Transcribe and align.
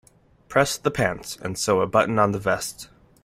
Press 0.47 0.79
the 0.79 0.89
pants 0.89 1.37
and 1.43 1.59
sew 1.59 1.79
a 1.81 1.85
button 1.85 2.17
on 2.17 2.31
the 2.31 2.39
vest. 2.39 2.89